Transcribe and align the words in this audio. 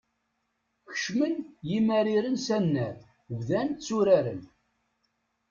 Kecmen 0.87 1.35
yimariren 1.69 2.35
s 2.45 2.47
anrar, 2.57 2.97
bdan 3.37 3.67
tturaren. 3.75 4.41